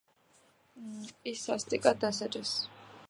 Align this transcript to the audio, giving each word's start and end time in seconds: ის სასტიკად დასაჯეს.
ის 1.33 1.43
სასტიკად 1.49 2.03
დასაჯეს. 2.07 2.57